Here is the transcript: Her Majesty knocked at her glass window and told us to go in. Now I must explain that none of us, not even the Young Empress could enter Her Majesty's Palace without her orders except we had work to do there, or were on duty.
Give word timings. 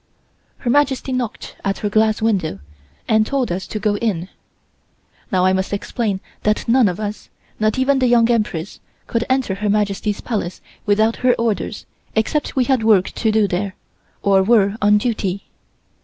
Her 0.57 0.71
Majesty 0.71 1.11
knocked 1.11 1.57
at 1.63 1.77
her 1.85 1.89
glass 1.91 2.23
window 2.23 2.57
and 3.07 3.23
told 3.23 3.51
us 3.51 3.67
to 3.67 3.77
go 3.77 3.97
in. 3.97 4.29
Now 5.31 5.45
I 5.45 5.53
must 5.53 5.73
explain 5.73 6.21
that 6.41 6.67
none 6.67 6.89
of 6.89 6.99
us, 6.99 7.29
not 7.59 7.77
even 7.77 7.99
the 7.99 8.07
Young 8.07 8.27
Empress 8.31 8.79
could 9.05 9.23
enter 9.29 9.53
Her 9.53 9.69
Majesty's 9.69 10.19
Palace 10.19 10.59
without 10.87 11.17
her 11.17 11.35
orders 11.35 11.85
except 12.15 12.55
we 12.55 12.63
had 12.63 12.81
work 12.83 13.11
to 13.11 13.31
do 13.31 13.47
there, 13.47 13.75
or 14.23 14.41
were 14.41 14.75
on 14.81 14.97
duty. 14.97 15.43